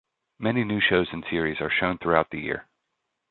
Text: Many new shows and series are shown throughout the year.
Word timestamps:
Many 0.39 0.63
new 0.63 0.81
shows 0.81 1.07
and 1.13 1.23
series 1.29 1.61
are 1.61 1.69
shown 1.69 1.99
throughout 1.99 2.31
the 2.31 2.39
year. 2.41 2.65